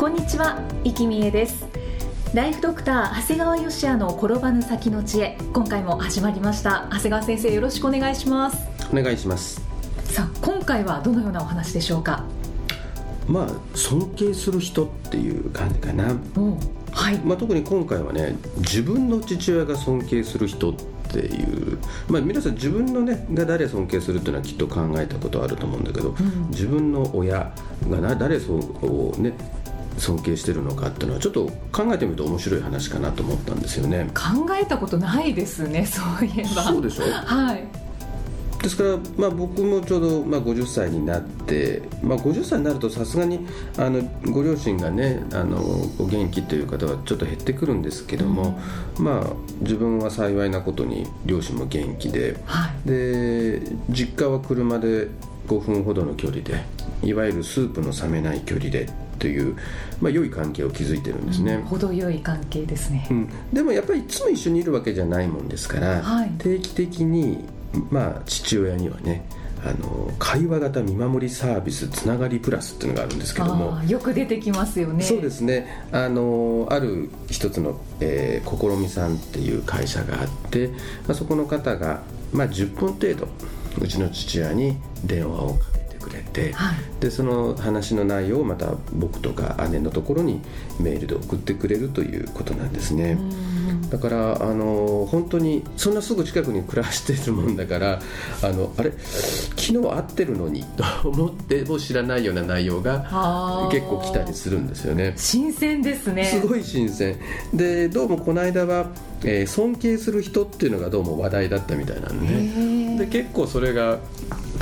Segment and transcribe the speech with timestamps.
[0.00, 1.66] こんにちは、生きみえです。
[2.32, 6.88] ライフドクター長谷川芳也の転ばぬ先の知恵今回も始まりました。
[6.90, 8.66] 長谷川先生よろしくお願いします。
[8.90, 9.60] お願いします。
[10.04, 12.24] さあ今回はどのようなお話でしょうか？
[13.28, 16.56] まあ尊敬する人っていう感じかな、お
[16.92, 17.18] はい。
[17.18, 20.74] まあ、特に今回はね自分の父親が尊敬する人っ
[21.12, 21.78] ていう、
[22.08, 26.48] まあ、皆さん自分のねが誰尊敬するっていうのはきっと考えたことあると思うんだけど、ん。
[26.48, 27.52] 自分の親
[27.90, 29.34] がな誰をね
[30.00, 34.08] 尊敬してるのかっていうのはちょっと考えてみると面白い話かなと思ったんですよね。
[34.14, 36.62] 考えたことないですね そういえば。
[36.64, 37.04] そうでしょ？
[37.04, 37.64] はい。
[38.62, 43.40] ですから、まあ、僕もちょうど、まあ、50歳になって、まあ、50歳になるとさすがに
[43.78, 45.56] あのご両親がねあの
[45.98, 48.58] お元気という方はちょっと減ってくるんですけども、
[48.98, 52.88] まあ、自分は幸いなことに両親も元気ではい。
[52.88, 55.08] で実家は車で
[55.48, 56.62] 5分ほどの距離で
[57.02, 58.90] いわゆるスープの冷めない距離で
[59.20, 59.56] という、
[60.00, 61.58] まあ、良い関係を築いてるんですね。
[61.68, 66.30] 程よい関係ですね、うん、でもやっぱりいつも一緒にいるわけじゃないもんですから、はい。
[66.38, 67.44] 定期的に、
[67.90, 69.24] まあ、父親にはね
[69.62, 73.82] あの会話型見守りサービスつながりプラスっていうのがあるんですけども。
[73.84, 75.04] よく出てきますよね。
[75.04, 75.84] そうですね。
[75.92, 80.68] あのある一つの、えー、試みさんっていう会社があって、
[81.06, 82.00] まあ、そこの方が、
[82.32, 83.28] まあ、10分程度
[83.78, 85.69] うちの父親に電話をか
[86.10, 86.76] くれて、はい。
[87.00, 90.40] でその話の内容をまた僕とか姉のところに
[90.78, 93.12] メールで送ってくれるということなんですね。
[93.12, 93.90] うん。
[93.90, 98.00] だからあの本当にそんなすぐ近くに暮らしてるもんだから
[98.42, 98.92] あのあれ
[99.56, 100.64] 昨日会ってるのに
[101.02, 105.14] と思っても知らないような内容が結構来たりするんですよね。
[105.16, 106.24] 新鮮ですね。
[106.24, 107.16] すごい新鮮。
[107.52, 108.86] でどうもこの間は、
[109.24, 113.98] えー尊敬する人っていうのがどうも話題だったみたいなんで,、で結構それが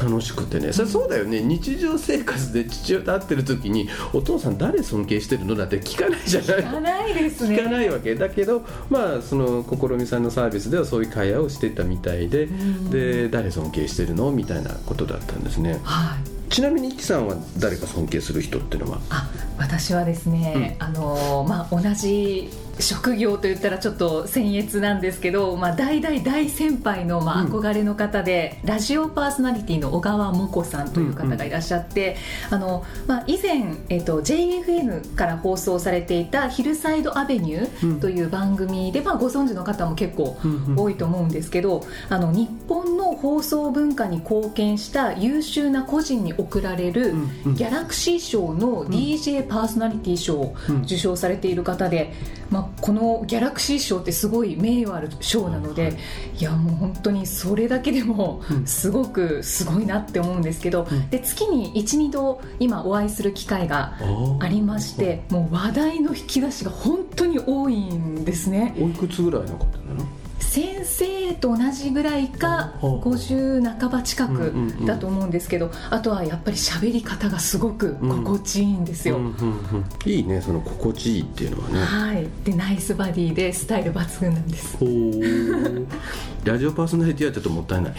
[0.00, 0.72] 楽しくてね。
[0.72, 1.40] それそうだよね。
[1.40, 6.58] 日常生活で父親と会ってる時に「お父さん誰尊敬してるの?」なんて聞かないじゃない？
[6.58, 7.56] 聞かないですね。
[7.56, 8.14] 聞かないわけ。
[8.14, 12.90] だけどまあその試みさんのサービスではそういう会話をしてたみたいでん。
[12.90, 14.30] で誰尊敬してるの？
[14.30, 15.80] みたいなことだったんですね。
[15.82, 16.52] はい。
[16.52, 19.00] ちなみにイキさんは誰か尊敬する人っていうのは？
[19.10, 22.48] あ私はですね、あのまあ、同じ
[22.80, 27.48] 職業といったらちょっと僭越なんですけど、まあ、大大大先輩の、まあ、うん。
[27.48, 32.16] 憧れの方で、ラジオパーソナリティの小川もこさんという方がいらっしゃって、
[32.50, 40.36] あのまあ、以前、えっと JFN から放送されていた「ヒルサイドアベニュー」という番組で、まあ、ご存知の方も結構
[40.76, 47.54] 多いと思うんですけど、あの日本の放送文化に貢献した優秀な個人に贈られる、うんうん。
[47.54, 50.82] ギャラクシー賞の DJ パーソナリティ賞をうん。
[50.82, 52.12] 受賞されている方で、
[52.50, 55.96] まあ、このギャラクシー賞ってすごい名誉ある賞なので、はい
[56.38, 56.42] い。
[56.44, 58.66] やもう本当にそれだけでもうん。
[58.66, 61.10] すごくすごいなって思うんですけど、うん。
[61.10, 63.94] で月に12度今お会いする機会が
[64.40, 68.74] ありましてもう話題の引き出しが本当に多いんですね。
[68.80, 70.06] おいくつぐらいの方なの？
[70.40, 70.77] 先
[71.28, 74.52] 生と同じぐらいかほうほう50半ば近く
[74.86, 79.20] だと思うんですけど、あとはやっぱり喋り方がすごく心地いいんですよ。
[80.04, 81.80] いいねその心地いいっていうのはね。
[81.80, 84.78] はい、でナイスバディでスタイル抜群なんです。
[86.48, 87.94] ラジオパーソナリティはちょっともったいない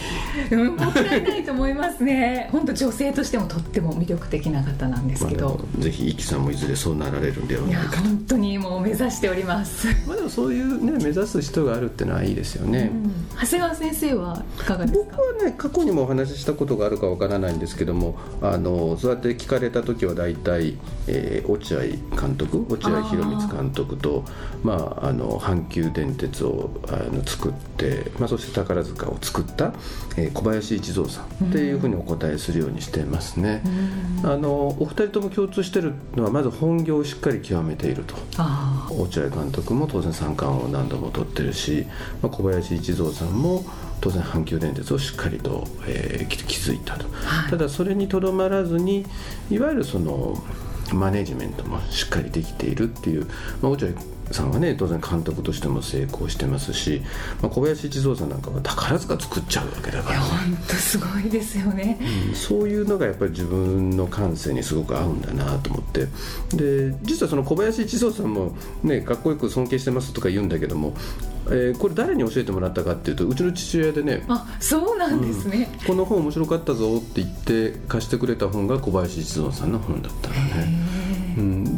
[0.52, 2.50] うん、もったいないと思いますね。
[2.52, 9.88] 本当女性としてもとっても魅力的な方なんですけどまあぜひイキさんもいずれそうなられるんではいなやいかと本当にもう目指しております。
[10.08, 13.10] まあでもそういうね目指す人があるってのはいいですよね、うん
[13.40, 15.22] 長谷川先生はいかがです僕か。
[15.22, 20.78] はね過去にもお話ししたことがあるかわからないんですけどもあのそうやって聞かれた時は大体、
[21.08, 21.80] えー、落合
[22.20, 24.26] 監督落合博満監督と
[24.64, 29.74] まあ、あの阪急電鉄をあの作って、まあ、そして宝塚を作った、
[30.18, 33.62] えー小林一三さんっていうふうにお答えするようにしてますね。
[34.24, 38.16] あのお二人とも共通してるのはまず本業をしっかり極めていると。
[38.92, 41.86] 落合監督も当然三冠を何度も取ってるし、
[42.22, 43.64] まあ、小林一三さんも
[44.02, 49.06] 当然阪急電鉄をしっかりと、えー築いたと、はいただそれにとどまらずに
[49.50, 50.42] いわゆるその
[50.94, 53.26] マネジメントもしっかりできているっていう、
[53.62, 53.90] まあ、落合
[54.32, 57.02] さんはね当然監督としても成功してますし、
[57.42, 62.00] まあ、小林一三さんなんかは宝塚作っちゃうわけだから、ね、本当すごいですよね、
[62.30, 66.08] うん、そういうのがやっぱり自分の感性にすごく合うんだなと思って。
[66.56, 70.94] で実はその小林一三さんもねかっこよく尊敬してますとか言うんだけども
[71.52, 80.99] えー、これ誰に教えてもらったかっていうとうちの父親でねあそうなんですね、うん、この本面白かったぞって言って貸してくれた本が小林一三さんの本だったのね。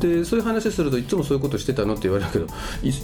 [0.01, 2.47] うん、でそういう話するといつもそういうことしてたのって言われるけど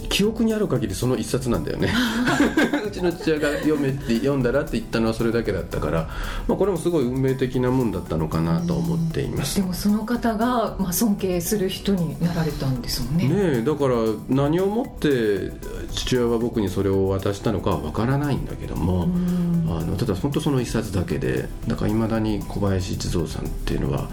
[0.08, 1.92] 記憶にある限りその一冊なんだよね。
[2.86, 6.08] うちの父親が読めって読んだらって言ったのはそれだけだったから、
[6.46, 13.28] まあ、これもすごい運命的なもんだったのかなと思っています、でもその方が、まあ、尊敬する人になられたんですもんね。
[13.28, 13.94] ねだから
[14.28, 15.52] 何をもって
[15.92, 19.08] 父親は僕にそれを渡したのかは分からないんだけども、
[19.68, 24.08] あのただ本当その一冊だけでだからいまだに小林一三さんっていうのは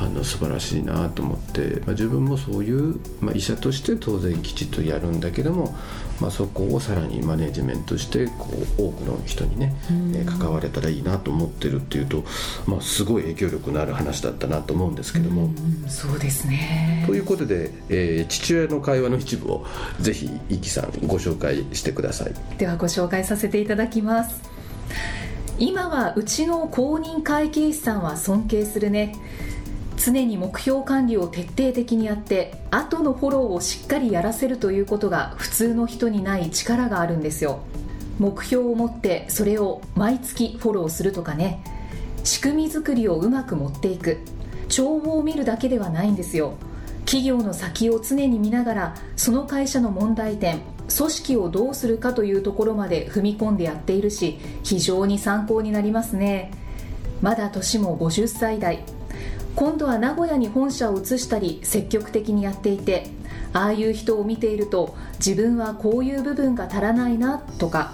[0.00, 5.76] あの素晴らしいなと思って、まあ、自分もそういう、まあ、医者として当然きちっとやるんだけども、
[6.20, 8.48] まあ、そこをさらにマネジメントしてこ
[8.78, 9.74] う多くの人にね、
[10.14, 12.24] えー、関われたらいいなと思ってるっていうと、
[12.66, 15.50] まあ、すごい影響力のある話だったなと思うんですけども。
[15.86, 17.04] うそうですね。
[17.06, 19.66] ということで、えー、父親の会話の一部を
[20.00, 22.32] ぜひイキさんご紹介してください。
[22.56, 24.40] ではご紹介させていただきます。
[25.58, 29.14] 今はうちの公認会計士さんは尊敬するね
[30.02, 37.60] 常に目標管理を徹底的にやって後のフォローをしっかりやらせるということが普通の人にない力があるんですよ。
[38.18, 41.62] 目標を持ってそれを毎月フォローするとかね。
[42.24, 44.18] 仕組み作りをうまく持っていく。
[44.68, 46.54] 帳簿を見るだけではないんですよ。
[47.04, 50.60] 企業の先を常に見ながらその会社の問題点
[50.96, 56.52] 組織をどうするかというところまで踏み込んでやっているし非常に参考になりますね。
[57.20, 58.84] まだ年も50歳代。
[59.60, 63.08] 今度は名古屋に本社を移したり積極的にやっていて
[63.52, 67.92] ああいう人を見ていると自分はこういう部分が足らないなとか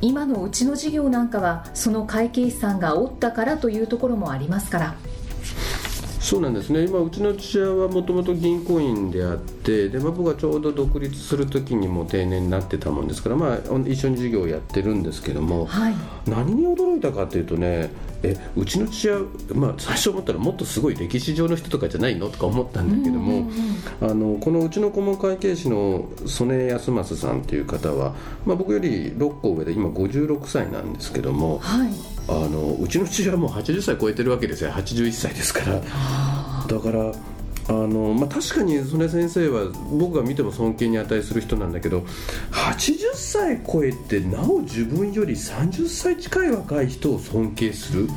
[0.00, 4.94] 今のうちの事業なんかはその会計士さんがおったからというところもありますから。
[6.20, 6.84] そうなんですね。
[6.84, 13.56] 今うちの父親はもともと銀行員であってで、まあ、僕がちょうど独立する時にも定年になってたもんですから、まあ、
[13.86, 15.94] 一緒に授業をやってるんですけども、はい、
[16.26, 17.90] 何に驚いたかというとね
[18.22, 19.20] えうちの父親、
[19.54, 23.50] まあ、最初思ったらもっとすごい歴史上の人とかじゃないのとか思ったんだけども、
[24.02, 28.14] あのこのうちの顧問会計士の曽根康正さんという方は、
[28.44, 31.90] まあ、僕より6個上で今56歳なんですけども、はい、
[32.30, 34.70] あのうちの父親はもう80歳超えてるわけですよ。
[34.70, 35.80] 81歳ですから。
[35.80, 37.12] だから
[37.68, 42.00] あのまあ、確かに曽根先生は僕が見ても尊敬に値する人なんだけど
[42.50, 48.08] 80歳超えてなお自分より30歳近い若い人を尊敬する。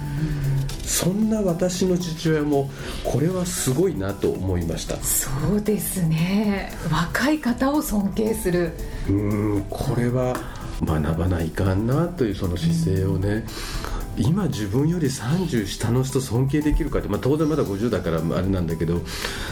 [0.83, 2.69] そんな私の父親も
[3.03, 4.97] これはすごいなと思いました。
[4.97, 6.71] そうですね。
[6.91, 8.73] 若い方を尊敬する。
[9.09, 10.35] うんこれは
[10.83, 13.45] 学ばないかんなというその姿勢をね、
[13.87, 19.01] うん今自分より30下の人尊敬できるかって、まあ、当然まだ50だからあれなんだけど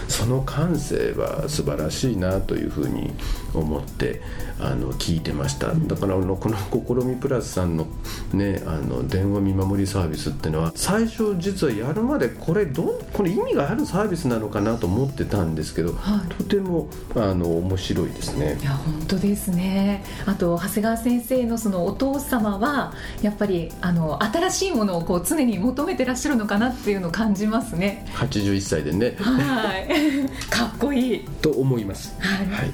[0.08, 3.14] その感性は素晴らしいなというふうに
[3.54, 4.22] 思って
[4.60, 5.74] あの聞いてました。
[5.74, 6.38] だからこの
[7.02, 7.88] 「試みプラス」さんの,、
[8.34, 18.58] ね、あの電話見守りサービスっていうのは最初実はやるまでこれどこれ意味があるサービスなのかなと思ってたんですけど、はい、とてもあの面白いですね。
[18.62, 20.04] いや本当ですね。
[20.26, 28.06] あと長谷川先生のそのお父様はやっぱりあの新しいものをこう常に求めてらっしゃるのかなっていうのを感じますね。
[28.14, 29.90] 81歳でねはい
[30.50, 32.14] かっこいいと思います。
[32.20, 32.72] はい、はい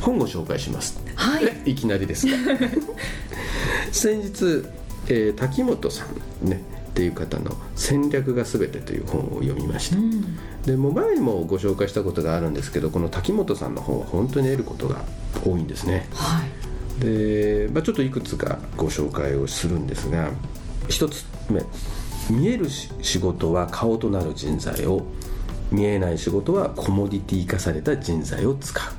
[0.00, 0.98] 本を紹介します。
[1.14, 1.72] はい。
[1.72, 2.32] いきなりですが。
[3.92, 4.64] 先日、
[5.08, 6.06] えー、滝本さ
[6.42, 15.04] んねっていう方の「戦略がすべて」という本を読みました、うん、でも前にもご紹介したことがあるんですけどこの滝本さんの本は本当に得ることが
[15.44, 16.42] 多いんですね、は
[17.00, 20.30] い、で、まあ、ちょっといくつかご紹介をするんですが
[20.90, 21.62] 一つ目
[22.30, 25.02] 見える仕事は顔となる人材を
[25.70, 28.92] 見えない仕事はコモディティ化された人材を使う。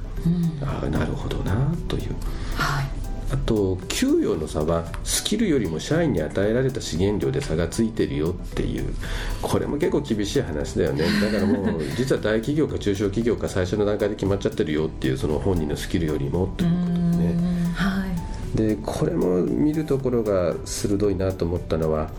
[0.63, 1.55] ああなるほどな
[1.87, 2.13] という、
[2.55, 2.85] はい、
[3.31, 8.93] あと給与の差はスキルよりも社員に与えられた資源量で差がついてるよっていう。
[9.41, 11.05] これも結構厳しい話だよね。
[11.21, 16.90] だからもう実は大企業か中小企業か最初の段階で決まっちゃってるよっていうその本人のスキルよりもっていう
[18.67, 22.09] でこれも見るところが鋭いなと思ったのは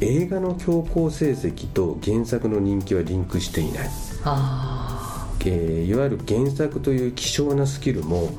[0.00, 3.88] 映画の強行成績と原作の人気はリンクしていない。
[4.24, 8.30] あえー、いわゆる原作という希少なスキルも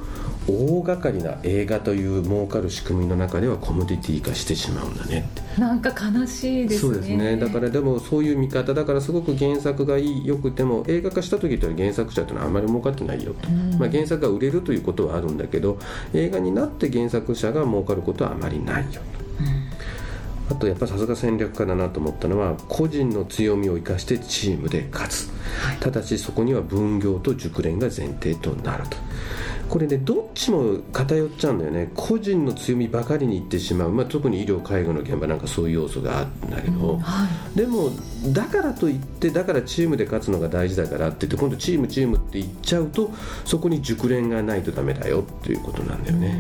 [0.48, 6.94] 大掛かりな映画という儲かる仕組みの中ではコモディティ化してしまうんだねなんか悲しいですね。
[6.94, 7.38] そうですね。
[7.38, 13.50] だからでもそういう見方だからすごく原作がいいよくても映画化した時って原作者っていうのはあまり儲かってないよと、
[13.80, 15.80] まあ、原作が売れるということはあるんだけど
[16.14, 19.26] 映画になって原作者が儲かることはあまりないよと。
[20.48, 25.32] あとやっぱさすが戦略家だなと思ったのは個人の強みを生かしてチームで勝つ、
[25.80, 28.98] ただしそこには分業と熟練が前提となると
[29.76, 31.92] これねどっちも偏っちゃうんだよね。
[31.96, 37.90] 個人の強みばかりにいってしまう、まあ、特に医療介護の現場なんかそういう要素があるんだけど、うんはでも
[38.32, 43.12] だからといってだからチームで勝つのが大事だからって言って今度チームチームって言っちゃうと
[43.44, 46.40] そこに熟練がないとダメだよっていうことなんだよね。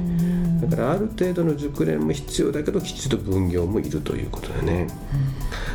[0.61, 4.87] だからある程度の熟練も必要だけどきちっと分業もいるということだね。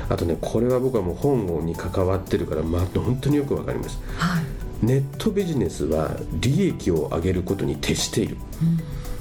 [0.09, 4.00] あとねこれは僕はもう本に関わってるから、まあ、本当によくわかります。
[4.17, 4.45] はい
[4.83, 8.37] ネットビジネスは利益を上げることに徹している、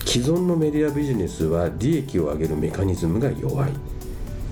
[0.06, 3.72] 既存のメディアビジネスは利益を上げるメカニズムが弱い。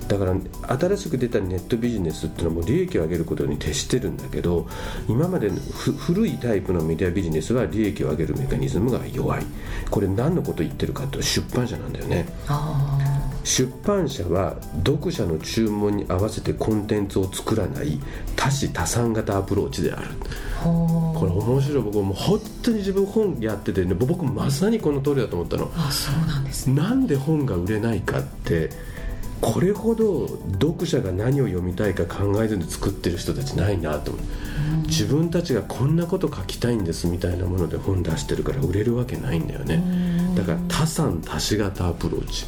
[0.08, 0.36] だから
[0.78, 4.66] 新しく出たネットビジネスっていうのはもう利益を上げることに徹してるんだけど
[5.10, 9.44] 今までのふ古いタイプのメディアビジネスは利益を上げるメカニズムが弱い。
[9.90, 12.26] これ何のこと言ってるかっていうと出版社なんだよね。
[12.48, 12.98] あ
[13.44, 17.98] 出版社は読者の注文に合わせてコンテンツを作らない
[18.36, 20.10] 多種多産型アプローチである
[21.16, 21.84] これ面白い。
[21.84, 25.72] 僕もう本当に自分本やっててね僕まさにこの通りだと思ったの。
[25.76, 26.76] あそうなんですね。
[26.76, 28.70] なんで本が売れないかって
[29.42, 34.24] これほど読者が何を読みたいか考えずに作ってる人たちないなと思う。
[34.88, 39.84] 自分たちがこんなこと書きたいんですみたいなもので本出してるから売れるわけないんだよね。
[40.36, 42.46] だから多産多種型アプローチ。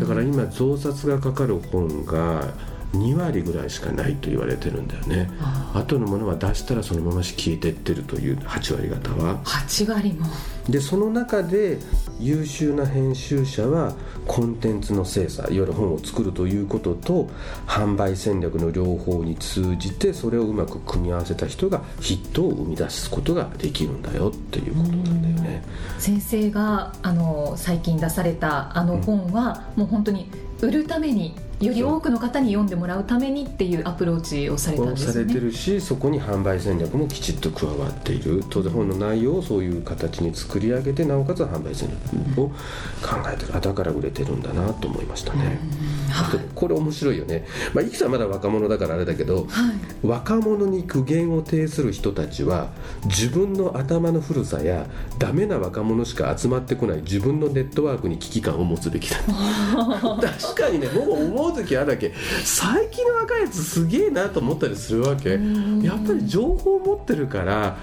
[0.00, 2.48] だから今増刷がかかる本が
[2.92, 5.30] 2割ぐらいしかないと言われてるんだよね。
[5.40, 9.38] あ後のものは出したらそのまま消えてってるという8割方は。
[9.44, 10.26] 8割も
[10.68, 11.78] でその中で
[12.18, 13.94] 優秀な編集者は
[14.26, 17.28] コンテンツの精査いわゆる本を作るということと
[17.66, 25.62] 販売戦略の両方に通じてそれをうまく組み合わせた人がヒットを生み出すことができるんだよっていうことなんだよね。
[25.98, 30.28] 先生があの最近出されたあの本は、もう本当に
[30.60, 35.12] 売るためにより多くの方に読んでもらうためにっていうアプローチをされたんですよね。
[35.12, 41.90] されてるしそこに販売戦略もきちっと加わっている当然本の内容をそういう形に作り上げてなおかつ販売する
[42.40, 42.54] を考
[43.32, 45.58] えてるあだから売れてるんだなと思いましたね。
[46.10, 50.06] あとこれ面白いよね、まあ、いくつはまだ若者だからあれだけどはい。
[50.06, 52.70] 若者に苦言を呈する人たちは
[53.04, 54.86] 自分の頭の古さや
[55.18, 59.16] ダメな若者しか集まってこない自分のネットワークに危機感を持つべきだ。
[59.26, 62.12] 確かにね僕思う時あるわけ。
[62.44, 65.38] 最近の若いやつすげえなと思ったりするわけ。
[65.82, 67.76] やっぱり情報を持ってるから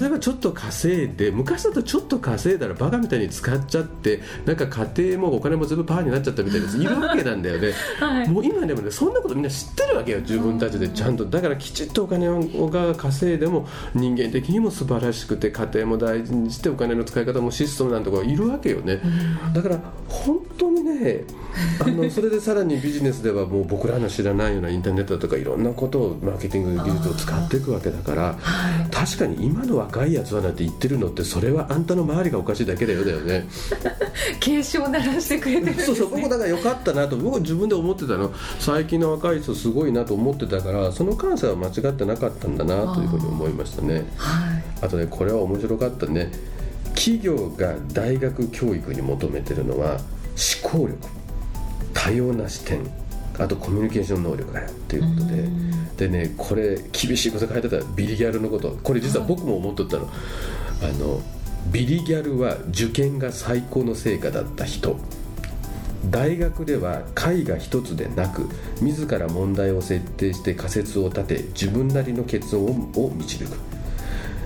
[0.00, 8.28] 例えばちょっと稼いで昔だとちょっと稼いだらバカみたいに使っちゃってなんか家庭もお金も全部パーになっちゃったみたいなやついるわけなんだよねはい。
[8.28, 10.20] もう今でもねそんなことみんな知ってるわけよ。
[10.20, 19.00] 自分たちでちゃんとだからきちっとお金をが稼いでも人間的にも素晴らしくて家庭も大事にしてお金の使い方もシステムなんとかいるわけよね。
[19.54, 21.24] だから本当にね
[21.80, 28.90] あのそれでさらにビジネスではもう僕らの知らないようなインターネットだとかいろんなことをマーケティング技術を使っていくわけだからはい。
[28.90, 33.48] 確かに今の若いやつはなんて言ってるのってそれはあんたの周りがおかしいだけだよだよね。
[34.40, 37.16] 警鐘を鳴らしてくれてるね、そうそう僕だから良かったなと。
[37.16, 38.32] 僕は自分で思ってたの。
[38.58, 44.06] 最近の若い人すごいなと思ってたからその感性は間違ってなかったんだなというふうに思いましたね。
[44.16, 44.62] はい。
[44.82, 46.32] あとねこれは面白かったね。
[46.94, 49.98] 企業が大学教育に求めてるのは
[50.62, 50.98] 思考力。
[51.94, 52.80] 多様な視点。
[53.38, 54.68] あとコミュニケーション能力だよ。
[54.68, 56.08] っていうことで。
[56.08, 58.76] でねこれ厳しいこと書いてたビリギャルのこと。
[58.82, 60.08] これ実は僕も思っとったの。
[60.82, 61.20] あの
[61.70, 64.98] ビリギャルは受験が最高の成果だった人
[66.06, 68.48] 大学では解が一つでなく
[68.80, 73.58] 自ら問題を設定して仮説を立て自分なりの結論を導く。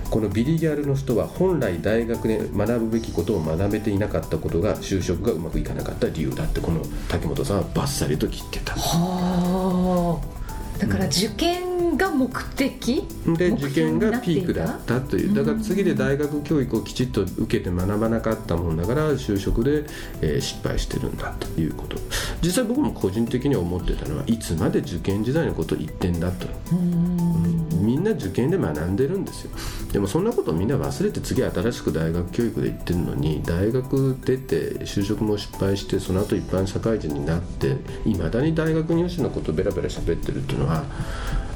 [0.09, 8.73] このビリギャルの人は本来大学で学ぶべきことを学べていなかったことが就職がうまくいかなかった理由だってこの竹本さんはバッサリと切ってた。
[8.75, 10.34] はあ。
[10.79, 15.33] だから受験が目的、で目受験がピークだったという。
[15.33, 19.85] だから次で大学教育をきちっと受けて学ばなかったもんだから就職で、
[20.21, 21.97] えー失敗してるんだということ。
[22.41, 27.44] 実際僕も個人的には思ってたのはいつまで受験時代のことを言ってんだと、うん
[27.85, 29.51] みんな受験で学んでるんですよ。
[29.91, 40.83] でもそんなことみんな忘れて次新しく大学教育で行ってるのに大学出て就職も失敗してその後一般社会人になっていまだに大学入試のことベラベラ喋ってるっていうのは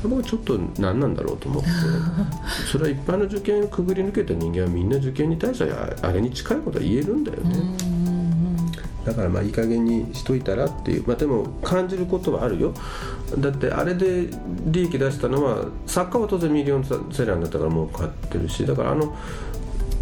[0.04, 1.70] 僕ちょっと何なんだろうと思って。
[2.72, 7.99] それは一般の受験をくぐり抜けた人間はみんな受験に対してはあれに近いことは言えるんだよね。
[9.06, 12.74] だからまあいい加減にしといたらっていう、まあ、でも感じることはあるよ。
[13.38, 14.28] だってあれで
[14.66, 19.16] 利益出したのは作家は当然ミリオンセラーになったから儲かってるしだからあの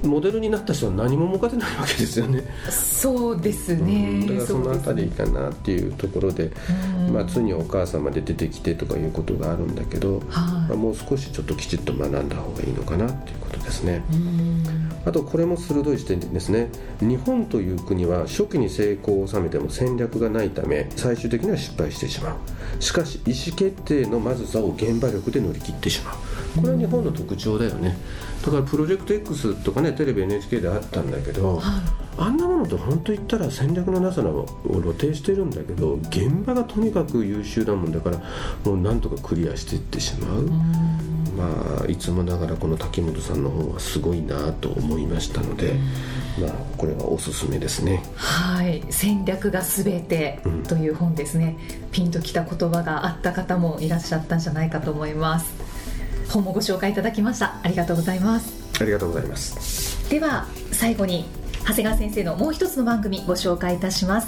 [0.03, 2.43] モデルになった人は何も儲かってないわけですよね。
[2.69, 6.51] そうですね、うん、だからそのあたりかなっていうところで、
[7.11, 14.03] まあ、つにお母様で出てきてとかいうことがあるんだけど、まあ、もう少しちょっときちっと学んだ方がいいのかなっていうことですね。
[15.05, 16.69] あとこれも鋭い視点ですね。
[16.99, 22.83] 日本という国は初期に成功を収めても戦略がないため最終的には失敗してしまう。
[22.83, 26.15] しかし意思決定のまずさを現場力で乗り切ってしまう。
[26.61, 27.95] これは日本の特徴だよね
[28.47, 31.63] だからプロジェクト X とかねテレビ NHK であったんだけど、はい。
[32.17, 38.21] あんなものって本当言ったら戦略のなさを露呈してるんだけど現場がとにかく優秀なもんだから
[38.63, 40.49] もうなんとかクリアしていってしまう。
[41.37, 45.75] まあ、いつもながらこの滝本さんの方はすごいなと思いましたので、
[46.41, 48.01] まあ、これはおすすめですね。
[48.15, 48.81] はい。
[48.89, 55.66] 戦略がすべてという本ですね、うん、ピンときた言葉があった方もいらっしゃったんじゃないかと思います
[56.29, 57.59] 本もご紹介いただきました。
[57.63, 58.53] ありがとうございます。
[58.79, 60.09] ありがとうございます。
[60.09, 61.25] では最後に
[61.67, 64.27] 長谷川先生のもう一つの番組ご紹介いたします。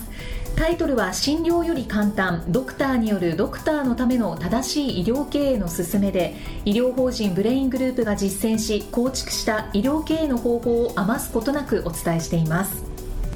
[0.55, 2.43] タイトルは診療より簡単。
[2.49, 12.83] ドクターによるドクターのための正しい医療経営の勧めで医療法人ブレイングループが実践し構築した医療経営の方法を余すことなくお伝えしています、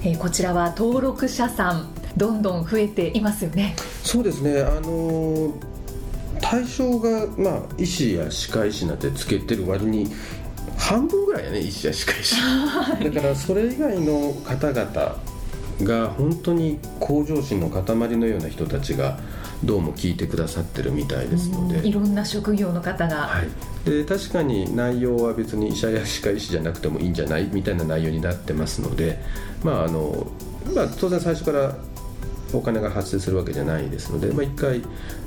[0.01, 3.75] えー、こちらは登録者さんどんどん増えていますよね。
[4.03, 4.61] そうですね。
[4.61, 5.72] あのー
[6.53, 10.07] 対象が、まあ、医師や歯科医師なんてつけてる割に
[10.77, 12.35] 半分ぐらいやね医師や歯科医師。
[13.11, 15.17] だからそれ以外の方々
[15.81, 17.83] が本当に向上心の塊
[18.17, 19.17] のような人たちが
[19.63, 21.87] どうも聞いてくださってるみたいですので。
[21.87, 27.49] いろんな職業の方が、はい、で確かに内容は別に医者や歯科医師じゃなくてもいいんじゃない？
[27.51, 29.19] みたいな内容になってますので。
[29.63, 30.27] まああの、
[30.75, 31.75] まあ、当然最初から
[32.57, 34.81] お金が発生するわけじゃないですので、まあ、1回、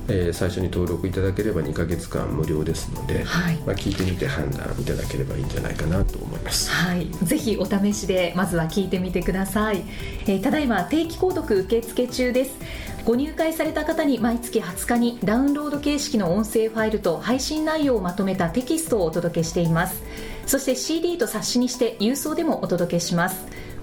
[0.09, 9.85] えー、最初に登録いただければ2か月間無料ですので、はい、まあ、聞いてみて判断いただければいいんじゃないかなと思います、はい、ぜひお試しでまずは聞いてみてください、
[10.23, 12.57] えー、ただいま定期購読受付中です。
[13.05, 20.03] ご入会された方に毎月20日にダウンロード形式の音声ファイルと配信内容をまとめたテキストをお届けしています。
[20.47, 23.47] そして CD と冊子にして郵送でもお届けします